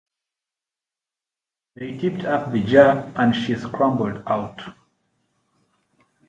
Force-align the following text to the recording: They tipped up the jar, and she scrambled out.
They 1.75 1.95
tipped 1.95 2.23
up 2.25 2.51
the 2.51 2.63
jar, 2.63 3.11
and 3.15 3.35
she 3.35 3.53
scrambled 3.53 4.23
out. 4.25 4.59